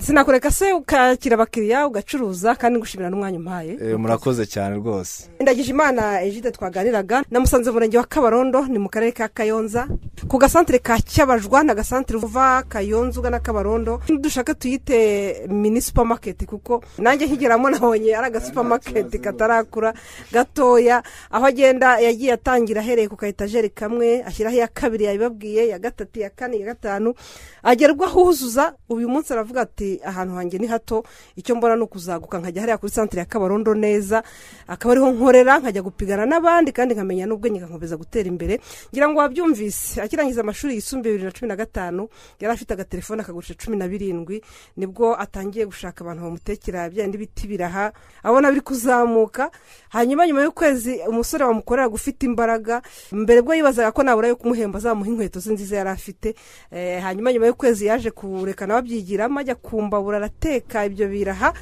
[0.00, 3.76] Sinakureka se ukakira abakiriya ugacuruza kandi ngushimira n'umwanya umpaye.
[3.80, 5.28] Eh, murakoze cyane rwose.
[5.40, 7.22] Ndagije imana ejide twaganiraga.
[7.30, 9.86] Namusanze mu murenge wa kabarondo ni mu karere ka kayonza.
[10.28, 14.00] Ku gasantere ka cyabajwa ni agasantere uva kayonza ugana kabarondo.
[14.20, 19.94] Dushaka tuyite mini supamaketi kuko nanjye nkigeramo nabonye ari agasupamaketi katarakura
[20.32, 21.02] gatoya.
[21.30, 26.30] Aho agenda yagiye atangira ahereye ku kayetajeri kamwe ashyiraho iya kabiri yabibabwiye iya gatatu iya
[26.30, 27.14] kane iya gatanu.
[27.62, 31.04] Agerwa ahuzuza uyu munsi aravuga ati ahantu hanjye ni hato
[31.36, 34.22] icyo mbona ni ukuzaguka nkajya hariya kuri santere ya kabarondo neza
[34.66, 38.60] akaba ariho nkorera nkajya gupigana n'abandi kandi nkamenya n'ubwenge nkakomeza gutera imbere.
[38.92, 42.08] Ngira ngo wabyumvise akirangiza amashuri yisumbuye bibiri na cumi na gatanu
[42.40, 44.42] yari afite agatelefone akagurisha cumi na birindwi
[44.76, 49.50] ni bwo atangiye gushaka abantu bamutekera bya bindi biti biraha abona biri kuzamuka.
[49.88, 55.08] Hanyuma nyuma y'ukwezi umusore wamukorera ufite imbaraga mbere bwo yibazaga ko nabura yo kumuhemba azamuha
[55.10, 56.34] inkweto ze nziza yari afite.
[56.70, 58.80] Eh, hanyuma nyuma y'ukwezi yaje kureka nawe
[59.16, 61.52] abyigiramo ajya kumbabura arateka ibyo biraha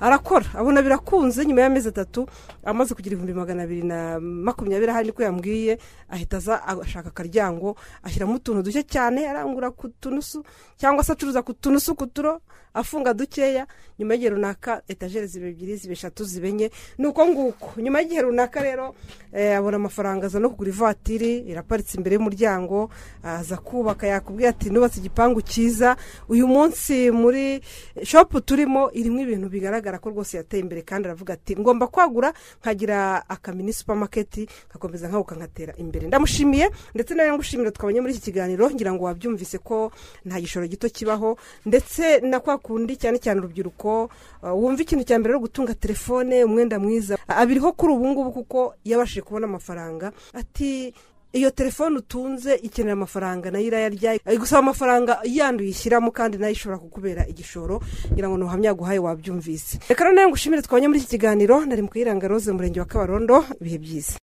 [0.00, 0.44] arakora.
[0.54, 2.26] Abona birakunze nyuma y'amezi atatu
[2.64, 5.78] amaze kugira ibihumbi magana abiri na makumyabiri ahari niko yambwiye
[6.10, 10.44] ahita aza ashaka akaryango ashyiramo utuntu duke cyane arangura ku tunusu
[10.76, 12.40] cyangwa se acuruza ku tunusu ku turo
[12.76, 13.66] afunga dukeya
[13.98, 16.70] nyuma y'igihe runaka etajeri ziba ebyiri ziba eshatu ziba enye.
[16.98, 18.94] Ni uko nguko nyuma y'igihe runaka rero
[19.32, 22.90] abona amafaranga aza no kugura ivatiri iraparitse imbere y'umuryango
[23.24, 25.96] aza kubaka yakubwiye ati nubatse igipangu cyiza.
[26.28, 27.60] Uyu munsi muri
[28.04, 33.24] shopu turimo irimo ibintu bigaragara ko rwose yateye imbere kandi aravuga ati ngomba kwagura nkagira
[33.28, 36.06] akamini supamaketi nkakomeza nkaguka nkatera imbere.
[36.06, 39.92] Ndamushimiye ndetse nawe ngushimira twabonye muri iki kiganiro ngira ngo wabyumvise ko
[40.24, 44.10] nta gishoro gito kibaho ndetse na kwa kundi cyane cyane urubyiruko
[44.42, 47.14] wumva ikintu cya mbere ari gutunga telefone umwenda mwiza.
[47.30, 50.10] Abiriho kuri ubu ngubu kuko yabashije kubona amafaranga.
[50.34, 50.90] Ati
[51.36, 56.52] iyo telefone utunze ikenera amafaranga na yo irayarya gusaba amafaranga yandi uyishyiramo kandi na yo
[56.56, 57.80] ishobora kukubera igishoro
[58.12, 59.78] ngira ngo ntuhamya guhaye wabyumvise.
[59.88, 61.60] Reka nawe ngushimire twabonye muri iki kiganiro.
[61.66, 63.44] Nari mu kayiranga rose mu murenge wa kabarondo.
[63.60, 64.14] Ibihe byiza.